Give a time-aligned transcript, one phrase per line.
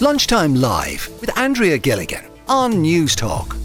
[0.00, 3.58] Lunchtime Live with Andrea Gilligan on Newstalk.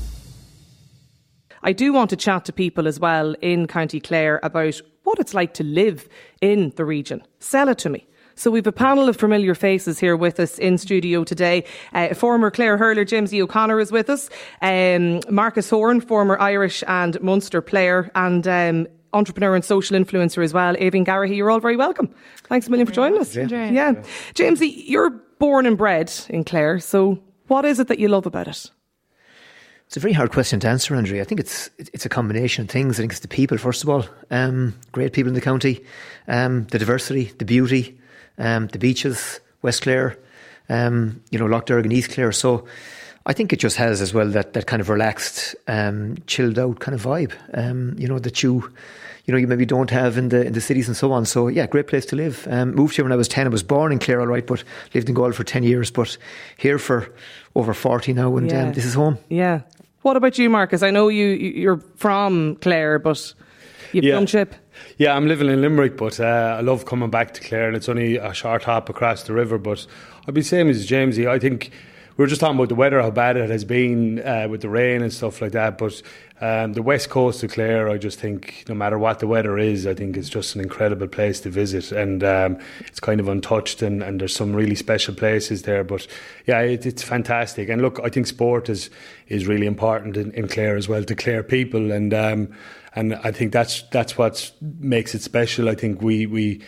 [1.61, 5.35] I do want to chat to people as well in County Clare about what it's
[5.35, 6.09] like to live
[6.41, 7.21] in the region.
[7.37, 8.07] Sell it to me.
[8.33, 11.65] So we've a panel of familiar faces here with us in studio today.
[11.93, 14.31] Uh, former Clare hurler Jamesie O'Connor is with us.
[14.63, 20.53] Um, Marcus Horan, former Irish and Munster player, and um, entrepreneur and social influencer as
[20.53, 20.75] well.
[20.75, 22.13] Aoibhinn Garrihy, you're all very welcome.
[22.45, 23.35] Thanks a million for joining us.
[23.35, 23.47] Yeah.
[23.47, 23.93] yeah.
[24.33, 26.79] Jamesie, you're born and bred in Clare.
[26.79, 28.71] So what is it that you love about it?
[29.87, 31.21] It's a very hard question to answer, Andrea.
[31.21, 32.97] I think it's it's a combination of things.
[32.97, 34.05] I think it's the people, first of all.
[34.31, 35.83] Um, great people in the county,
[36.27, 37.99] um, the diversity, the beauty,
[38.39, 40.17] um, the beaches, West Clare,
[40.69, 42.31] um, you know, Lough Derg and East Clare.
[42.31, 42.65] So
[43.25, 46.79] I think it just has as well that, that kind of relaxed, um, chilled out
[46.79, 48.69] kind of vibe, um, you know, that you,
[49.25, 51.25] you know, you maybe don't have in the in the cities and so on.
[51.25, 52.45] So yeah, great place to live.
[52.51, 53.45] Um, moved here when I was ten.
[53.47, 55.89] I was born in Clare, all right, but lived in Galway for ten years.
[55.91, 56.17] But
[56.57, 57.07] here for
[57.55, 58.63] over forty now, and Yeah.
[58.67, 59.17] um, this is home.
[59.29, 59.61] Yeah.
[60.01, 60.83] What about you, Marcus?
[60.83, 63.33] I know you you- you're from Clare, but
[63.93, 64.15] you've Yeah.
[64.15, 64.53] done ship.
[64.97, 67.87] Yeah, I'm living in Limerick, but uh, I love coming back to Clare, and it's
[67.87, 69.57] only a short hop across the river.
[69.57, 69.87] But
[70.27, 71.29] I'd be same as Jamesie.
[71.29, 71.71] I think
[72.15, 74.69] we were just talking about the weather, how bad it has been uh, with the
[74.69, 75.79] rain and stuff like that.
[75.79, 76.01] But
[76.41, 79.87] um, the west coast of Clare, I just think no matter what the weather is,
[79.87, 83.81] I think it's just an incredible place to visit, and um, it's kind of untouched,
[83.81, 85.83] and, and there's some really special places there.
[85.83, 86.05] But
[86.45, 87.69] yeah, it, it's fantastic.
[87.69, 88.89] And look, I think sport is
[89.27, 92.53] is really important in, in Clare as well to Clare people, and um,
[92.95, 95.67] and I think that's that's what makes it special.
[95.67, 96.61] I think we we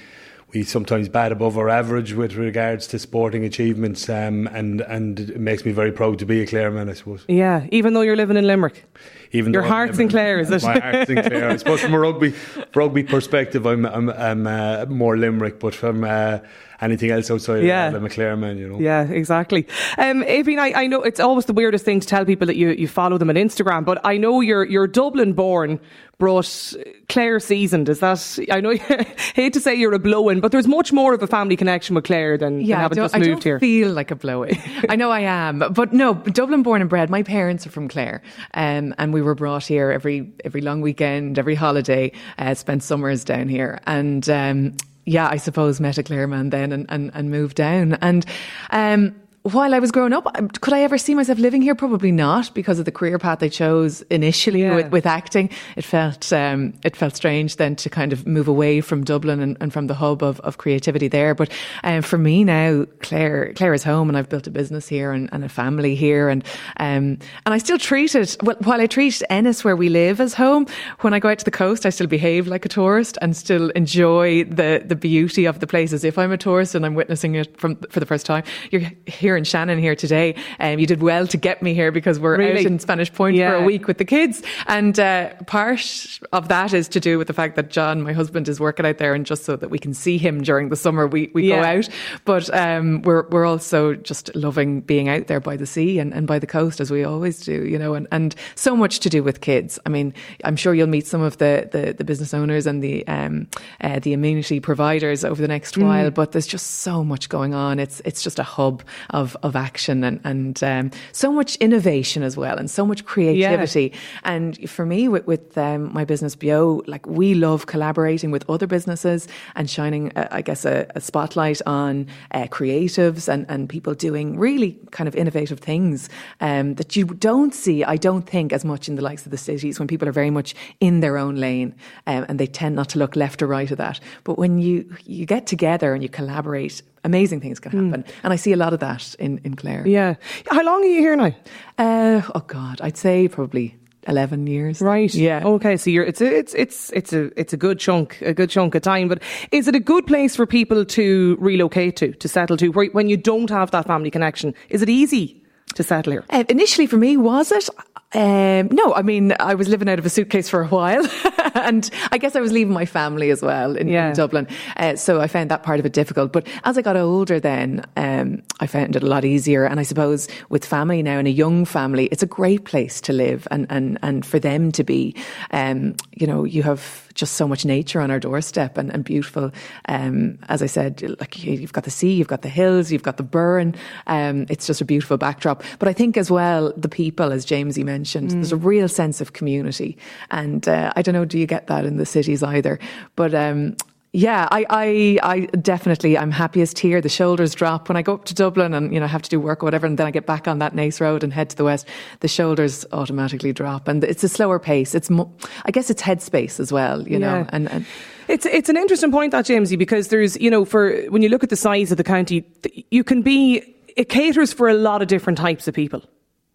[0.53, 5.39] we sometimes bat above our average with regards to sporting achievements, um, and and it
[5.39, 7.25] makes me very proud to be a Clareman, I suppose.
[7.27, 8.85] Yeah, even though you're living in Limerick.
[9.31, 10.63] Even Your though I'm heart's never- in Clare, is it?
[10.63, 11.49] My heart's in Clare.
[11.49, 12.33] I suppose from a rugby
[12.73, 16.39] rugby perspective, I'm I'm, I'm uh, more Limerick, but from uh,
[16.81, 17.87] anything else outside Yeah.
[17.87, 18.79] of that, I'm you know.
[18.79, 19.65] Yeah, exactly.
[19.97, 22.69] Um, Aoibhinn, I, I know it's always the weirdest thing to tell people that you,
[22.71, 25.79] you follow them on Instagram, but I know you're you're Dublin born,
[26.17, 26.73] brought
[27.09, 27.89] Clare seasoned.
[27.89, 28.39] Is that?
[28.51, 28.71] I know.
[29.35, 32.05] hate to say you're a blow-in, but there's much more of a family connection with
[32.05, 33.59] Clare than, than Yeah, I having don't, just I don't here.
[33.59, 34.57] feel like a blow-in.
[34.89, 37.09] I know I am, but no, Dublin born and bred.
[37.09, 38.21] My parents are from Clare,
[38.53, 42.11] um, and we were brought here every every long weekend, every holiday.
[42.37, 46.71] Uh, spent summers down here, and um, yeah, I suppose met a Clare man then
[46.71, 47.93] and, and, and moved down.
[48.01, 48.25] And
[48.71, 51.75] um, while I was growing up, um, could I ever see myself living here?
[51.75, 54.75] Probably not, because of the career path I chose initially Yeah.
[54.75, 55.51] with, with acting.
[55.75, 59.55] It felt um, it felt strange then to kind of move away from Dublin and,
[59.61, 61.35] and from the hub of, of creativity there.
[61.35, 61.51] But
[61.83, 65.29] um, for me now, Claire, Clare is home, and I've built a business here and,
[65.31, 66.43] and a family here, and
[66.77, 70.33] um, and I still treat it well, while I treat Ennis where we live as
[70.33, 70.65] home.
[71.01, 73.69] When I go out to the coast, I still behave like a tourist and still
[73.75, 77.35] enjoy the the beauty of the place as if I'm a tourist and I'm witnessing
[77.35, 78.43] it from for the first time.
[78.71, 82.19] You're here in Shannon here today, um, you did well to get me here because
[82.19, 82.59] we're Really?
[82.59, 83.51] out in Spanish Point Yeah.
[83.51, 84.41] for a week with the kids.
[84.67, 88.47] And uh, part of that is to do with the fact that John, my husband,
[88.49, 91.07] is working out there, and just so that we can see him during the summer,
[91.07, 91.89] we, we go out.
[92.25, 96.27] But um, we're we're also just loving being out there by the sea and, and
[96.27, 99.23] by the coast as we always do, you know, and, and so much to do
[99.23, 99.79] with kids.
[99.85, 100.13] I mean,
[100.43, 103.47] I'm sure you'll meet some of the the, the business owners and the um,
[103.81, 107.79] uh, the amenity providers over the next while, but there's just so much going on.
[107.79, 112.35] It's it's just a hub of of action and and um, so much innovation as
[112.37, 113.91] well, and so much creativity.
[114.23, 118.67] And for me, with, with um, my business Bio, like we love collaborating with other
[118.67, 123.93] businesses and shining, uh, I guess, a, a spotlight on uh, creatives and, and people
[123.93, 126.09] doing really kind of innovative things
[126.41, 129.37] um, that you don't see, I don't think, as much in the likes of the
[129.37, 131.75] cities when people are very much in their own lane
[132.07, 133.99] um, and they tend not to look left or right of that.
[134.23, 138.03] But when you you get together and you collaborate, amazing things can happen.
[138.23, 139.87] And I see a lot of that in, in Clare.
[139.87, 140.15] Yeah.
[140.49, 141.31] How long are you here now?
[141.77, 143.75] Uh, oh God, I'd say probably
[144.07, 144.81] eleven years.
[144.81, 145.13] Right.
[145.13, 145.45] Yeah.
[145.45, 145.77] Okay.
[145.77, 148.75] So you're it's a, it's it's it's a it's a good chunk a good chunk
[148.75, 149.07] of time.
[149.07, 149.21] But
[149.51, 153.07] is it a good place for people to relocate to to settle to where, when
[153.09, 154.53] you don't have that family connection?
[154.69, 155.41] Is it easy
[155.75, 156.23] to settle here?
[156.29, 157.69] Uh, initially, for me, was it?
[158.13, 161.05] Um, no, I mean, I was living out of a suitcase for a while,
[161.55, 164.09] and I guess I was leaving my family as well in, Yeah.
[164.09, 164.47] in Dublin.
[164.77, 166.31] Uh, so I found that part of it difficult.
[166.31, 169.65] But as I got older, then um, I found it a lot easier.
[169.65, 173.11] And I suppose with family now and a young family, it's a great place to
[173.13, 175.13] live, and and and for them to be.
[175.51, 179.51] Um, you know, you have just so much nature on our doorstep and, and beautiful.
[179.89, 183.03] Um, as I said, like you- you've got the sea, you've got the hills, you've
[183.03, 183.73] got the Burren.
[184.07, 185.63] Um, it's just a beautiful backdrop.
[185.79, 189.33] But I think as well, the people, as Jamesie mentioned, there's a real sense of
[189.33, 189.97] community.
[190.31, 192.79] And uh, I don't know, do you get that in the cities either?
[193.15, 193.75] But um,
[194.13, 197.01] Yeah, I, I, I definitely, I'm happiest here.
[197.01, 199.39] The shoulders drop when I go up to Dublin and, you know, have to do
[199.41, 199.85] work or whatever.
[199.87, 201.85] And then I get back on that Naas Road and head to the west.
[202.21, 204.95] The shoulders automatically drop and it's a slower pace.
[204.95, 205.31] It's, mo-
[205.65, 207.49] I guess it's headspace as well, you know, Yeah.
[207.49, 207.85] and, and
[208.27, 210.81] It's it's an interesting point that Jamesie because there's you know for
[211.13, 212.43] when you look at the size of the county,
[212.89, 213.61] you can be
[213.95, 216.01] it caters for a lot of different types of people.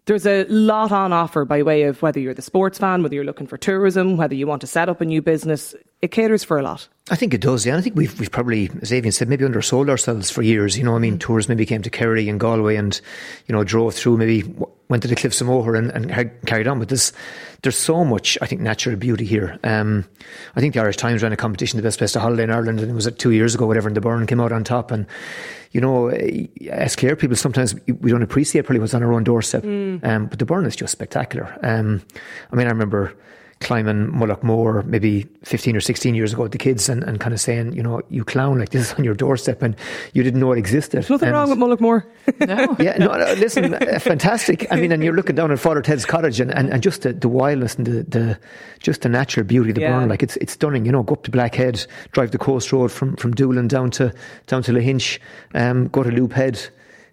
[0.05, 3.23] There's a lot on offer by way of whether you're the sports fan, whether you're
[3.23, 5.75] looking for tourism, whether you want to set up a new business.
[6.01, 6.87] It caters for a lot.
[7.11, 7.77] I think it does, yeah.
[7.77, 10.77] I think we've we've probably, as Aoibhinn said, maybe undersold ourselves for years.
[10.77, 12.99] You know, I mean, tours maybe came to Kerry and Galway, and
[13.47, 14.43] you know, drove through, maybe
[14.87, 16.79] went to the Cliffs of Moher and, and carried on.
[16.79, 17.13] But there's
[17.61, 19.59] there's so much, I think, natural beauty here.
[19.63, 20.05] Um,
[20.55, 22.79] I think the Irish Times ran a competition, the best place to holiday in Ireland,
[22.79, 24.89] and it was uh, two years ago, whatever, and the Burren came out on top.
[24.89, 25.05] And
[25.71, 29.23] you know, eh, as Clare people, sometimes we don't appreciate probably what's on our own
[29.23, 29.63] doorstep.
[29.63, 31.59] Um, but the Burren is just spectacular.
[31.61, 32.01] Um,
[32.51, 33.13] I mean, I remember
[33.61, 37.39] climbing Mullaghmore maybe 15 or 16 years ago with the kids and, and kind of
[37.39, 39.75] saying, you know, you clown, like this is on your doorstep and
[40.13, 41.07] you didn't know it existed.
[41.09, 42.03] Nothing And- wrong with Mullaghmore.
[42.47, 42.75] no.
[42.83, 44.67] yeah, no, no listen, uh, fantastic.
[44.71, 47.13] I mean, and you're looking down at Father Ted's cottage and, and, and just the,
[47.13, 48.39] the wildness and the, the
[48.79, 49.91] just the natural beauty of the Yeah.
[49.97, 50.09] Burren.
[50.09, 50.85] Like it's it's stunning.
[50.85, 54.13] You know, go up to Blackhead, drive the coast road from, from Doolin down to
[54.47, 55.19] down to Lahinch,
[55.53, 56.59] um, go to Loop Head.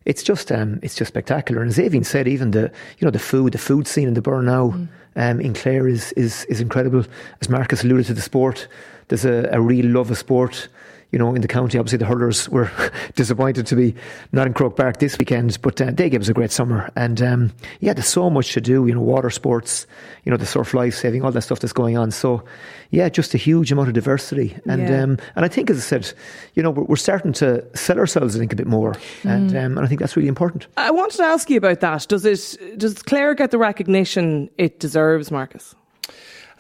[0.07, 1.61] It's just um, it's just spectacular.
[1.61, 4.23] And as Aoibhinn said, even the you know the food, the food scene in the
[4.23, 4.73] Burren now
[5.19, 7.05] um, in Clare is, is is incredible.
[7.41, 8.69] As Marcus alluded to, the sport.
[9.09, 10.69] There's a, a real love of sport
[11.11, 11.79] you know, in the county.
[11.79, 12.71] Obviously, the hurlers were
[13.15, 13.95] disappointed to be
[14.33, 16.91] not in Croke Park this weekend, but uh, they gave us a great summer.
[16.97, 19.87] And um, yeah, there's so much to do, you know, water sports,
[20.25, 22.11] you know, the surf life saving, all that stuff that's going on.
[22.11, 22.45] So
[22.91, 24.57] yeah, just a huge amount of diversity.
[24.67, 25.03] And Yeah.
[25.03, 26.13] um, and I think, as I said,
[26.55, 28.95] you know, we're, we're starting to sell ourselves, I think, a bit more.
[29.25, 30.67] And, um, and I think that's really important.
[30.77, 32.07] I wanted to ask you about that.
[32.09, 35.75] Does it does Clare get the recognition it deserves, Marcus?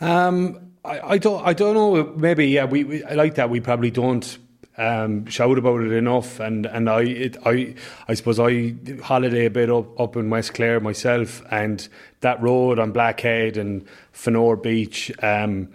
[0.00, 1.44] Um, I, I don't.
[1.46, 2.12] I don't know.
[2.16, 2.64] Maybe yeah.
[2.64, 3.50] We, we I like that.
[3.50, 4.38] We probably don't
[4.76, 6.40] um, shout about it enough.
[6.40, 7.74] And and I it, I
[8.06, 11.86] I suppose I holiday a bit up up in West Clare myself, and
[12.20, 15.12] that road on Blackhead and Fanore Beach.
[15.22, 15.68] Um,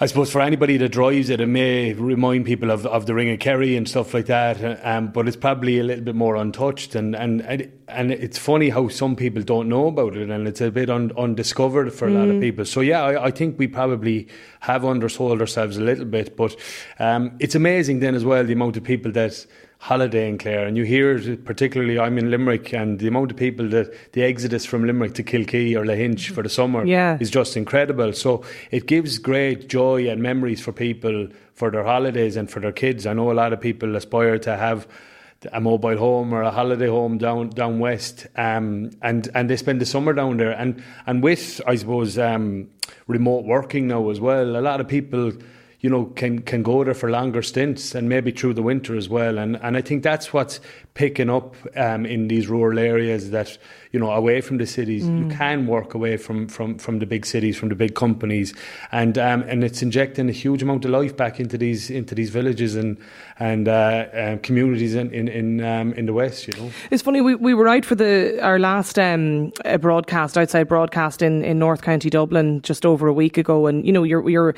[0.00, 3.30] I suppose for anybody that drives it, it may remind people of, of the Ring
[3.30, 4.86] of Kerry and stuff like that.
[4.86, 7.42] Um, but it's probably a little bit more untouched, and and
[7.88, 11.10] and it's funny how some people don't know about it, and it's a bit un,
[11.18, 12.64] undiscovered for a lot of people.
[12.64, 14.28] So yeah, I, I think we probably
[14.60, 16.54] have undersold ourselves a little bit, but
[17.00, 19.46] um, it's amazing then as well the amount of people that
[19.80, 23.36] holiday in Clare, and you hear it, particularly I'm in Limerick, and the amount of
[23.36, 27.16] people that the exodus from Limerick to Kilkee or Lahinch for the summer Yeah.
[27.20, 28.12] is just incredible.
[28.12, 28.42] So
[28.72, 33.06] it gives great joy and memories for people for their holidays and for their kids.
[33.06, 34.88] I know a lot of people aspire to have
[35.52, 39.80] a mobile home or a holiday home down down west, um, and and they spend
[39.80, 40.50] the summer down there.
[40.50, 42.66] And and with I suppose um,
[43.06, 45.32] remote working now as well, a lot of people.
[45.80, 49.08] You know, can can go there for longer stints and maybe through the winter as
[49.08, 50.60] well, and and I think that's what's
[50.94, 53.56] picking up um, in these rural areas that
[53.92, 57.24] you know away from the cities you can work away from from from the big
[57.26, 58.54] cities from the big companies
[58.92, 62.30] and um, and it's injecting a huge amount of life back into these into these
[62.30, 62.98] villages and
[63.38, 67.20] and uh, um, communities in in in, um, in the west you know It's funny,
[67.20, 71.58] we, we were out for the our last um, uh, broadcast, outside broadcast in, in
[71.58, 73.66] North County Dublin just over a week ago.
[73.66, 74.54] And, you know, you're, you're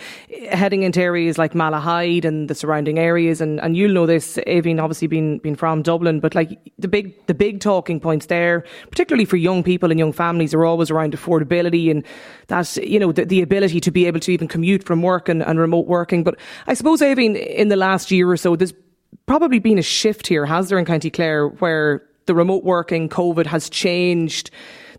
[0.50, 3.40] heading into areas like Malahide and the surrounding areas.
[3.40, 6.20] And, and you'll know this, Aoibhinn, obviously being, being from Dublin.
[6.20, 10.12] But like the big, the big talking points there, particularly for young people and young
[10.12, 12.04] families, are always around affordability and
[12.48, 15.42] that, you know, the, the ability to be able to even commute from work and,
[15.42, 16.24] and remote working.
[16.24, 16.36] But
[16.66, 18.74] I suppose, Aoibhinn, in the last year or so, there's
[19.26, 23.46] probably been a shift here, has there, in County Clare, where the remote working, COVID
[23.46, 24.50] has changed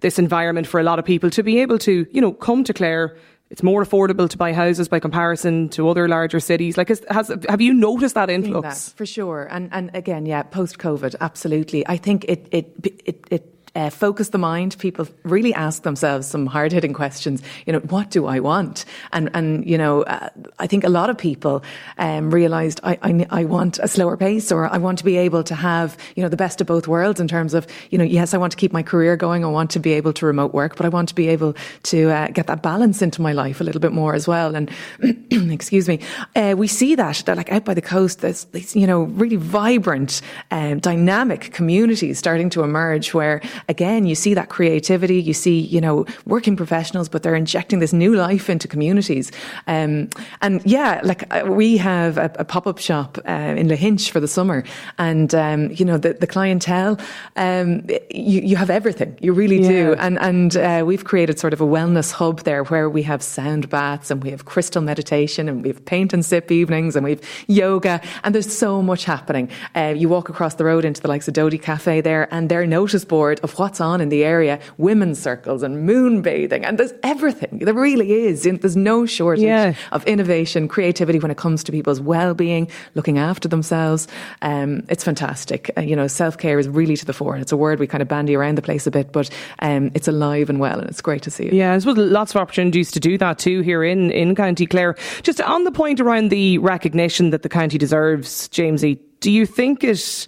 [0.01, 2.73] this environment for a lot of people to be able to, you know, come to
[2.73, 3.15] Clare.
[3.49, 6.77] It's more affordable to buy houses by comparison to other larger cities.
[6.77, 8.85] Like, has, has have you noticed that influx?
[8.85, 9.47] that, for sure.
[9.51, 11.85] And and again, yeah, post COVID, absolutely.
[11.87, 12.73] I think it it
[13.05, 13.60] it it.
[13.73, 14.77] Uh, focus the mind.
[14.79, 17.41] People really ask themselves some hard hitting questions.
[17.65, 18.83] You know, what do I want?
[19.13, 20.27] And and you know, uh,
[20.59, 21.63] I think a lot of people
[21.97, 25.43] um, realised I, I I want a slower pace, or I want to be able
[25.43, 28.33] to have you know the best of both worlds in terms of you know, yes,
[28.33, 29.45] I want to keep my career going.
[29.45, 32.09] I want to be able to remote work, but I want to be able to
[32.09, 34.53] uh, get that balance into my life a little bit more as well.
[34.53, 34.69] And
[35.31, 36.01] excuse me,
[36.35, 39.37] uh, we see that that like out by the coast, there's these you know really
[39.37, 45.59] vibrant, um, dynamic communities starting to emerge where again, you see that creativity, you see,
[45.59, 49.31] you know, working professionals, but they're injecting this new life into communities.
[49.67, 50.09] Um,
[50.41, 54.19] and yeah, like uh, we have a, a pop up shop uh, in Lahinch for
[54.19, 54.63] the summer,
[54.97, 56.99] and um, you know the, the clientele,
[57.35, 59.69] um, you, you have everything, you really yeah.
[59.69, 63.21] do, and and uh, we've created sort of a wellness hub there where we have
[63.21, 67.03] sound baths and we have crystal meditation and we have paint and sip evenings and
[67.03, 69.49] we have yoga, and there's so much happening.
[69.75, 72.65] Uh, you walk across the road into the likes of Dodie Cafe there, and their
[72.65, 76.93] notice board of what's on in the area, women's circles and moon bathing, and there's
[77.03, 77.59] everything.
[77.59, 78.43] There really is.
[78.43, 79.73] There's no shortage yeah.
[79.91, 84.07] of innovation, creativity when it comes to people's well-being, looking after themselves.
[84.41, 85.71] Um, it's fantastic.
[85.77, 88.01] Uh, you know, self-care is really to the fore, and it's a word we kind
[88.01, 89.29] of bandy around the place a bit, but
[89.59, 91.53] um, it's alive and well, and it's great to see it.
[91.53, 94.95] Yeah, I suppose lots of opportunities to do that too here in in County Clare.
[95.23, 99.83] Just on the point around the recognition that the county deserves, Jamesie, do you think
[99.83, 100.27] it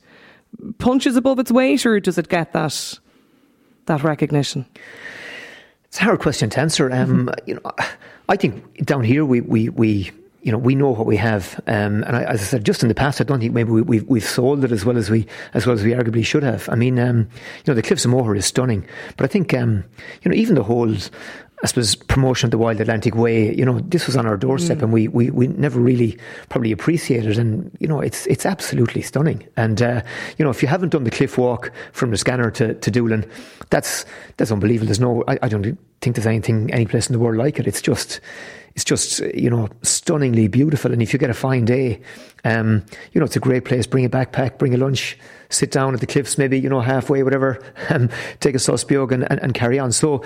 [0.78, 3.00] punches above its weight, or does it get that
[3.86, 4.66] that recognition?
[5.86, 6.92] It's a hard question to answer.
[6.92, 7.50] Um, mm-hmm.
[7.50, 7.72] You know,
[8.30, 10.12] I think down here we we we
[10.44, 12.90] you know, we know what we have, um, and I, as I said, just in
[12.90, 15.10] the past, I don't think maybe we, have we've, we've sold it as well as
[15.10, 16.68] we as well as we arguably should have.
[16.68, 18.86] I mean, um, you know, the Cliffs of Moher is stunning,
[19.16, 19.86] but I think um,
[20.22, 20.94] you know even the whole
[21.64, 24.80] I suppose, promotion of the Wild Atlantic Way, you know, this was on our doorstep
[24.80, 24.84] mm.
[24.84, 26.18] and we, we, we never really
[26.50, 29.48] probably appreciated And, you know, it's it's absolutely stunning.
[29.56, 30.02] And, uh,
[30.38, 33.26] you know, if you haven't done the cliff walk from Liscannor to, to Doolin,
[33.70, 34.06] that's,
[34.36, 34.88] that's unbelievable.
[34.88, 37.68] There's no, I, I don't think there's anything, any place in the world like it.
[37.68, 38.20] It's just,
[38.76, 40.92] it's just, you know, stunningly beautiful.
[40.92, 42.02] And if you get a fine day,
[42.44, 42.84] um,
[43.14, 43.88] you know, it's a great place.
[43.88, 45.18] Bring a backpack, bring a lunch,
[45.50, 49.12] sit down at the cliffs, maybe, you know, halfway, whatever, um, take a sauce and,
[49.12, 49.92] and, and, carry on.
[49.92, 50.24] So,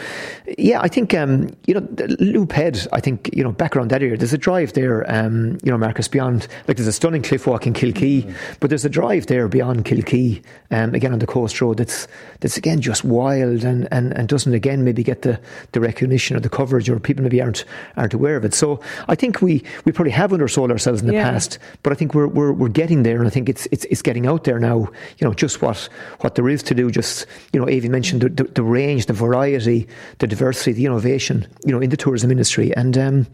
[0.57, 3.89] yeah, I think, um, you know, the Loop Head, I think, you know, back around
[3.91, 7.21] that area, there's a drive there, um, you know, Marcus, beyond, like there's a stunning
[7.21, 8.53] cliff walk in Kilkee, mm-hmm.
[8.59, 12.07] but there's a drive there beyond Kilkee, um, again on the coast road that's,
[12.39, 15.39] that's again just wild and, and, and doesn't again maybe get the,
[15.71, 18.53] the recognition or the coverage or people maybe aren't, aren't aware of it.
[18.53, 21.29] So I think we, we probably have undersold ourselves in the yeah.
[21.29, 24.01] past, but I think we're, we're, we're getting there and I think it's, it's, it's
[24.01, 26.91] getting out there now you know, just what, what there is to do.
[26.91, 29.87] Just, you know, Avi mentioned the, the, the range, the variety,
[30.19, 32.75] the diversity, the innovation, you know, in the tourism industry.
[32.75, 33.27] And um,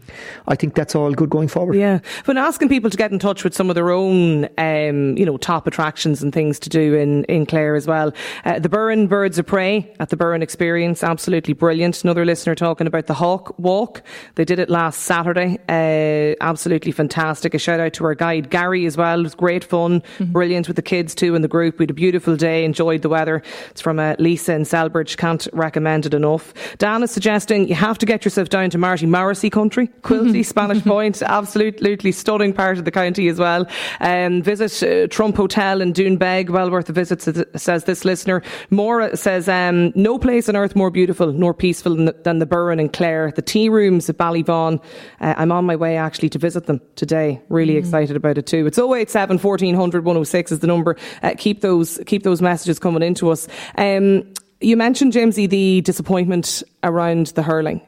[0.48, 1.76] I think that's all good going forward.
[1.76, 2.00] Yeah.
[2.24, 5.36] when asking people to get in touch with some of their own, um, you know,
[5.36, 8.12] top attractions and things to do in, in Clare as well.
[8.44, 12.02] Uh, the Burren Birds of Prey at the Burren Experience, absolutely brilliant.
[12.02, 14.02] Another listener talking about the Hawk Walk.
[14.34, 15.58] They did it last Saturday.
[15.68, 17.54] Uh, absolutely fantastic.
[17.54, 19.20] A shout out to our guide, Gary, as well.
[19.20, 20.32] It was great fun, mm-hmm.
[20.32, 21.78] brilliant with the kids too in the group.
[21.78, 23.42] We had a beautiful day, enjoyed the weather.
[23.70, 25.16] It's from uh, Lisa in Celbridge.
[25.16, 26.52] Can't recommend it enough.
[26.78, 30.82] Dan is suggesting you have to get yourself down to Marty Morrissey country, Quilty, Spanish
[30.82, 31.22] Point.
[31.22, 33.66] Absolutely stunning part of the county as well.
[34.00, 36.50] Um, visit uh, Trump Hotel in Doonbeg.
[36.50, 37.22] Well worth a visit,
[37.58, 38.42] says this listener.
[38.70, 42.92] Maura says, um, no place on earth more beautiful nor peaceful than the Burren and
[42.92, 43.32] Clare.
[43.34, 44.82] The tea rooms at Ballyvaughan.
[45.20, 47.40] Uh, I'm on my way actually to visit them today.
[47.48, 47.78] Really mm.
[47.78, 48.66] excited about it too.
[48.66, 50.96] It's 087 1400 106 is the number.
[51.22, 53.48] Uh, keep those keep those messages coming into us.
[53.76, 57.80] Um, you mentioned Jamesie the disappointment around the hurling.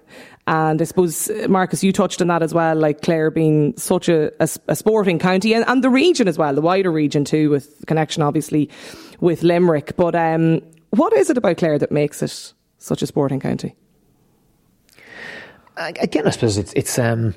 [0.49, 4.30] And I suppose, Marcus, you touched on that as well, like Clare being such a,
[4.40, 7.85] a, a sporting county and, and, the region as well, the wider region too, with
[7.87, 8.71] connection obviously
[9.18, 9.97] with Limerick.
[9.97, 13.75] But um, what is it about Clare that makes it such a sporting county?
[15.76, 17.35] Again, I suppose it's, it's um,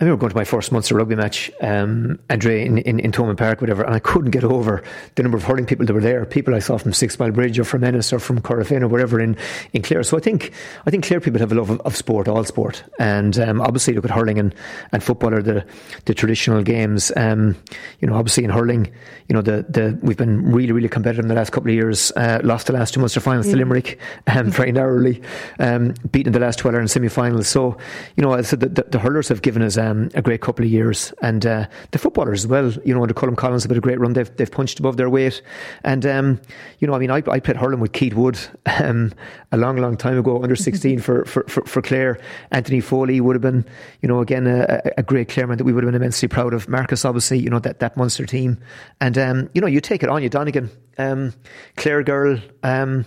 [0.00, 3.38] I remember going to my first Munster rugby match, um, Andre, in, in, in Thomond
[3.38, 4.82] Park, whatever, and I couldn't get over
[5.14, 6.26] the number of hurling people that were there.
[6.26, 9.36] People I saw from Sixmilebridge or from Ennis or from Corofin or wherever in,
[9.72, 10.02] in Clare.
[10.02, 10.52] So I think
[10.84, 12.82] I think Clare people have a love of, of sport, all sport.
[12.98, 14.52] And um, obviously, look at hurling and,
[14.90, 15.64] and football are the,
[16.06, 17.12] the traditional games.
[17.16, 17.56] Um,
[18.00, 18.92] you know, obviously in hurling,
[19.28, 22.10] you know, the, the we've been really, really competitive in the last couple of years.
[22.16, 25.22] Uh, lost the last two Munster finals to Limerick um, very narrowly,
[25.60, 27.46] um, beaten the last 12 in semi finals.
[27.46, 27.78] So,
[28.16, 30.70] you know, so the, the, the hurlers have given us um, a great couple of
[30.70, 31.12] years.
[31.22, 34.00] And uh, the footballers as well, you know, the Colm Collins have had a great
[34.00, 34.12] run.
[34.12, 35.42] They've, they've punched above their weight.
[35.82, 36.40] And, um,
[36.78, 39.12] you know, I mean, I, I played hurling with Keith Wood um,
[39.52, 42.18] a long, long time ago, under 16 for, for, for, for, Clare.
[42.50, 43.64] Anthony Foley would have been,
[44.00, 46.68] you know, again, a, a great Clareman that we would have been immensely proud of.
[46.68, 48.58] Marcus, obviously, you know, that, that Munster team.
[49.00, 51.34] And, um, you know, you take it on you, Donegan, um,
[51.76, 53.04] Clare girl, um,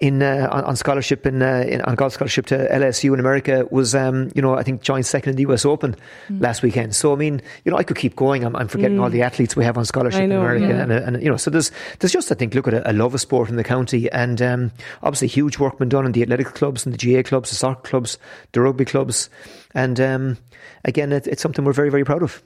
[0.00, 3.66] in uh, on, on, scholarship in, uh, in, on golf scholarship to LSU in America
[3.70, 5.94] was um, you know I think joined second in the US Open
[6.28, 6.40] mm.
[6.40, 6.96] last weekend.
[6.96, 8.42] So I mean you know I could keep going.
[8.42, 9.02] I'm, I'm forgetting mm.
[9.02, 10.82] all the athletes we have on scholarship know, in America, yeah.
[10.82, 13.12] and, and, you know so there's there's just I think look at a, a love
[13.12, 16.54] of sport in the county, and um, obviously huge work been done in the athletic
[16.54, 18.16] clubs and the GAA clubs, the soccer clubs,
[18.52, 19.28] the rugby clubs,
[19.74, 20.38] and um,
[20.86, 22.42] again it, it's something we're very very proud of.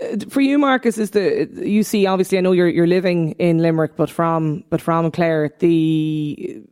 [0.00, 3.58] Uh, for you, Marcus, is the you see obviously I know you're you're living in
[3.58, 6.64] Limerick, but from but from Clare the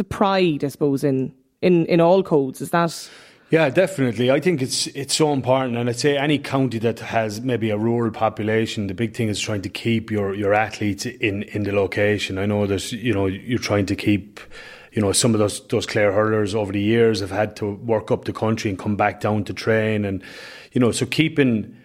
[0.00, 2.60] the pride, I suppose, in in in all codes.
[2.60, 3.10] Is that?
[3.50, 4.30] Yeah, definitely.
[4.30, 7.76] I think it's it's so important, and I'd say any county that has maybe a
[7.76, 11.72] rural population, the big thing is trying to keep your, your athletes in, in the
[11.72, 12.38] location.
[12.38, 14.40] I know that you know you're trying to keep,
[14.92, 18.10] you know, some of those those Clare hurlers over the years have had to work
[18.10, 20.22] up the country and come back down to train, and
[20.72, 21.76] you know, so keeping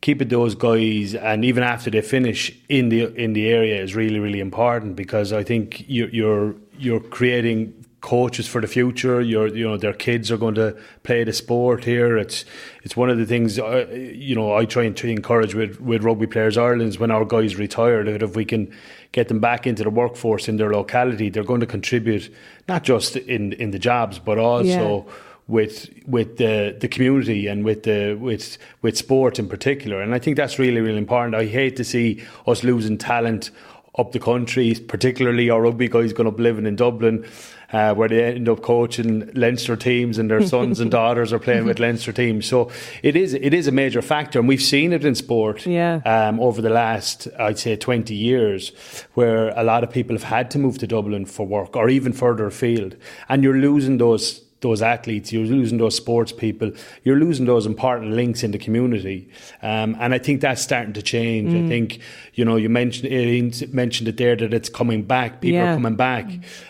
[0.00, 4.18] keeping those guys and even after they finish in the in the area is really
[4.18, 9.20] really important because I think you're you're, you're creating coaches for the future.
[9.20, 12.16] Your, you know, their kids are going to play the sport here.
[12.16, 12.46] It's,
[12.82, 16.02] it's one of the things, uh, you know, I try and to encourage with, with
[16.02, 18.74] Rugby Players Ireland when our guys retire that if we can
[19.12, 22.32] get them back into the workforce in their locality, they're going to contribute
[22.68, 25.06] not just in, in the jobs, but also.
[25.06, 25.14] Yeah.
[25.48, 30.20] With with the the community and with the with with sport in particular, and I
[30.20, 31.34] think that's really really important.
[31.34, 33.50] I hate to see us losing talent
[33.98, 37.26] up the country, particularly our rugby guys going up living in Dublin
[37.72, 41.64] uh, where they end up coaching Leinster teams and their sons and daughters are playing
[41.64, 42.46] with Leinster teams.
[42.46, 42.70] So
[43.02, 46.00] it is it is a major factor, and we've seen it in sport yeah.
[46.04, 48.72] um, over the last I'd say twenty years,
[49.14, 52.12] where a lot of people have had to move to Dublin for work or even
[52.12, 52.96] further afield,
[53.28, 56.70] and you're losing those those athletes, you're losing those sports people,
[57.04, 59.28] you're losing those important links in the community.
[59.62, 61.52] Um, and I think that's starting to change.
[61.52, 61.64] Mm.
[61.64, 62.00] I think,
[62.34, 65.40] you know, you mentioned it, mentioned it there that it's coming back.
[65.40, 65.72] People yeah.
[65.72, 66.26] are coming back,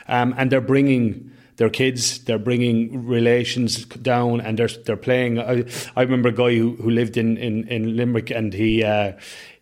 [0.09, 5.39] um, and they're bringing their kids, they're bringing relations down, and they're they're playing.
[5.39, 9.13] I, I remember a guy who, who lived in, in, in Limerick, and he uh,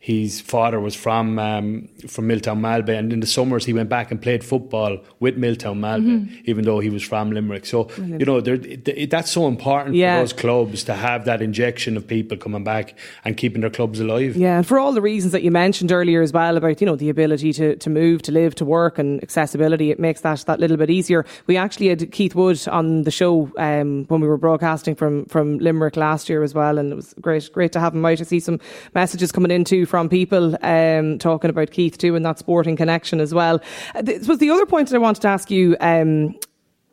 [0.00, 4.12] his father was from um, from Milltown Malbay, and in the summers he went back
[4.12, 6.40] and played football with Milltown Malbay, mm-hmm.
[6.44, 7.66] even though he was from Limerick.
[7.66, 10.16] So you know, that's so important yeah.
[10.16, 13.98] for those clubs to have that injection of people coming back and keeping their clubs
[13.98, 14.36] alive.
[14.36, 16.96] Yeah, and for all the reasons that you mentioned earlier as well about you know
[16.96, 20.60] the ability to, to move, to live, to work, and accessibility, it makes that that
[20.60, 21.26] little bit easier.
[21.48, 25.58] We actually had Keith Wood on the show um, when we were broadcasting from from
[25.58, 28.18] Limerick last year as well, and it was great great to have him out.
[28.18, 28.60] to see some
[28.94, 33.20] messages coming in too from people um, talking about Keith too and that sporting connection
[33.20, 33.60] as well.
[33.94, 35.76] Uh, this was the other point that I wanted to ask you.
[35.80, 36.34] Um,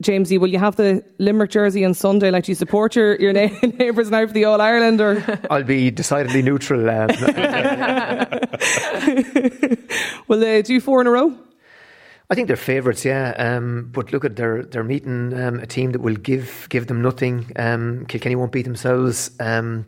[0.03, 2.29] Jamesie, will you have the Limerick jersey on Sunday?
[2.29, 4.99] Like, do you support your, your neighbours now for the All Ireland?
[4.99, 6.89] Or I'll be decidedly neutral.
[6.89, 7.07] Um,
[10.27, 11.37] will they do four in a row?
[12.29, 13.33] I think they're favourites, yeah.
[13.37, 17.01] Um, but look at they're they're meeting um, a team that will give give them
[17.01, 17.51] nothing.
[17.55, 19.31] Um, Kilkenny won't beat themselves.
[19.39, 19.85] Um,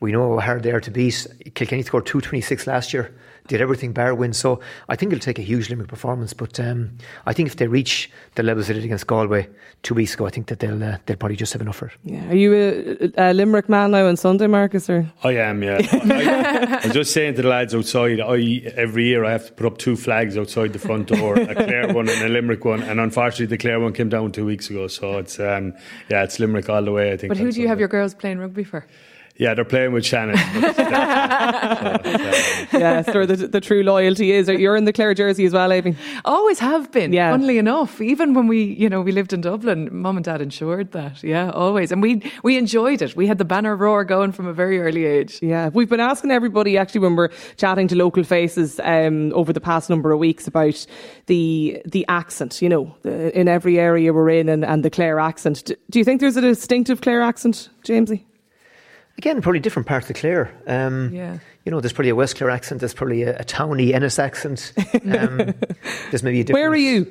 [0.00, 1.26] we know how hard they are to beat.
[1.54, 3.12] Kilkenny scored 226 last year,
[3.48, 4.32] did everything bar win.
[4.32, 6.32] So I think it'll take a huge Limerick performance.
[6.32, 9.48] But um, I think if they reach the levels they did against Galway
[9.82, 11.94] two weeks ago, I think that they'll uh, they'll probably just have enough for it.
[12.04, 12.28] Yeah.
[12.28, 14.88] Are you a, a Limerick man now on Sunday, Marcus?
[14.88, 15.10] Or?
[15.24, 15.78] I am, yeah.
[15.92, 18.38] I, am just saying to the lads outside, I
[18.76, 21.92] every year I have to put up two flags outside the front door, a Clare
[21.92, 22.82] one and a Limerick one.
[22.82, 24.86] And unfortunately, the Clare one came down two weeks ago.
[24.86, 25.74] So it's, um,
[26.08, 27.30] yeah, it's Limerick all the way, I think.
[27.30, 28.86] But who do you have your girls playing rugby for?
[29.38, 30.34] Yeah, they're playing with Shannon.
[32.72, 34.48] yeah, so the, the true loyalty is.
[34.48, 35.94] You're in the Clare jersey as well, Aoibhinn?
[36.24, 37.30] Always have been, yeah.
[37.30, 38.00] funnily enough.
[38.00, 41.22] Even when we, you know, we lived in Dublin, mum and dad ensured that.
[41.22, 41.92] Yeah, always.
[41.92, 43.14] And we we enjoyed it.
[43.14, 45.38] We had the banner roar going from a very early age.
[45.40, 49.60] Yeah, we've been asking everybody actually when we're chatting to local faces um, over the
[49.60, 50.84] past number of weeks about
[51.26, 55.20] the the accent, you know, the, in every area we're in and, and the Clare
[55.20, 55.64] accent.
[55.64, 58.24] Do, do you think there's a distinctive Clare accent, Jamesie?
[59.18, 60.52] Again, probably different parts of Clare.
[60.66, 61.38] Um, yeah.
[61.64, 62.80] You know, there's probably a West Clare accent.
[62.80, 64.72] There's probably a, a towny Ennis accent.
[65.08, 65.54] Um,
[66.10, 66.62] there's maybe a different.
[66.62, 67.10] Where are you?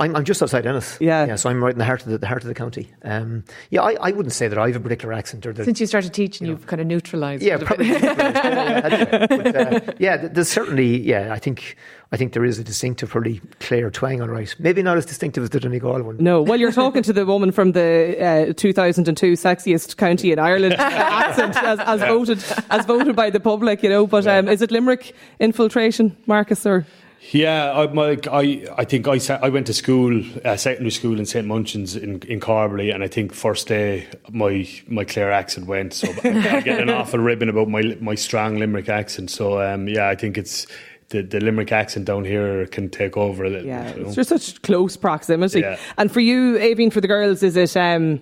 [0.00, 0.98] I'm, I'm just outside Ennis.
[1.00, 1.24] Yeah.
[1.24, 1.36] Yeah.
[1.36, 2.90] So I'm right in the heart of the, the heart of the county.
[3.02, 5.46] Um, yeah, I, I wouldn't say that I have a particular accent.
[5.46, 7.42] Or that, Since you started teaching, you have kind of neutralised.
[7.42, 7.88] Yeah, probably.
[7.88, 11.00] yeah, but, uh, yeah, there's certainly.
[11.00, 11.76] Yeah, I think
[12.10, 14.54] I think there is a distinctive, probably Clare twang on right.
[14.58, 16.16] Maybe not as distinctive as the Donegal one.
[16.18, 20.74] No, well, you're talking to the woman from the uh, 2002 sexiest county in Ireland
[20.78, 24.06] accent as, as voted as voted by the public, you know.
[24.06, 26.84] But um, is it Limerick infiltration, Marcus, or?
[27.30, 31.46] Yeah, I, I, I think I, I went to school, uh, secondary school in St
[31.46, 35.94] Munchins in, in Corbally, and I think first day my my Clare accent went.
[35.94, 39.30] So I get an awful ribbon about my my strong Limerick accent.
[39.30, 40.66] So um, yeah, I think it's
[41.08, 43.66] the, the Limerick accent down here can take over a little.
[43.66, 44.06] Yeah, you know?
[44.06, 45.60] it's just such close proximity.
[45.60, 45.78] Yeah.
[45.96, 47.76] And for you, Aoibhinn, for the girls, is it?
[47.76, 48.20] Um,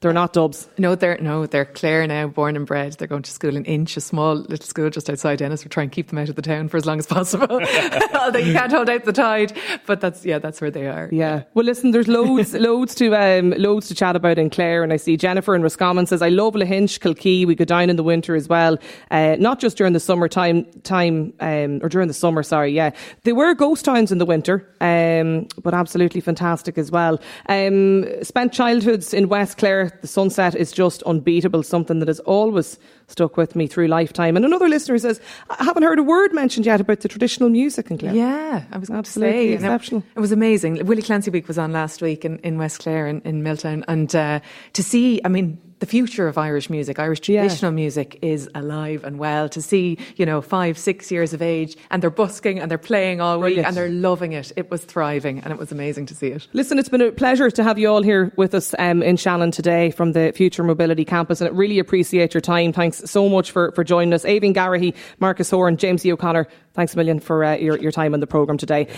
[0.00, 0.68] They're not dubs.
[0.76, 2.92] No, they're no, they're Clare now, born and bred.
[2.94, 5.64] They're going to school in Inch, a small little school just outside Ennis.
[5.64, 7.48] We're trying to keep them out of the town for as long as possible.
[8.14, 11.08] Although you can't hold out the tide, but that's yeah, that's where they are.
[11.10, 11.44] Yeah.
[11.54, 14.98] Well, listen, there's loads, loads to um, loads to chat about in Clare, and I
[14.98, 17.46] see Jennifer in Roscommon says I love Lahinch, Kilkee.
[17.46, 18.76] We go down in the winter as well,
[19.10, 22.42] uh, not just during the summer time, time um, or during the summer.
[22.42, 22.90] Sorry, yeah,
[23.22, 27.18] they were ghost towns in the winter, um, but absolutely fantastic as well.
[27.48, 32.78] Um, spent childhoods in West Clare the sunset is just unbeatable, something that has always
[33.06, 34.36] stuck with me through lifetime.
[34.36, 37.90] And another listener says, I haven't heard a word mentioned yet about the traditional music
[37.90, 38.14] in Clare.
[38.14, 40.00] Yeah, I was going absolutely to say, exceptional.
[40.00, 40.84] It, it, was amazing.
[40.86, 44.14] Willie Clancy Week was on last week in, in West Clare in, in Milltown, and
[44.14, 44.40] uh,
[44.72, 47.76] to see, I mean, the future of Irish music, Irish traditional yeah.
[47.76, 49.48] music is alive and well.
[49.48, 53.20] To see, you know, five, six years of age and they're busking and they're playing
[53.20, 53.58] all Brilliant.
[53.58, 54.52] week and they're loving it.
[54.56, 56.46] It was thriving and it was amazing to see it.
[56.52, 59.50] Listen, it's been a pleasure to have you all here with us um, in Shannon
[59.50, 62.72] today from the Future Mobility Campus and I really appreciate your time.
[62.72, 64.24] Thanks so much for, for joining us.
[64.24, 66.12] Aoibhinn Garrihy, Marcus Horan, James E.
[66.12, 68.88] O'Connor, thanks a million for uh, your, your time on the programme today.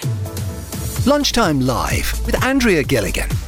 [1.06, 3.28] Lunchtime Live with Andrea Gilligan.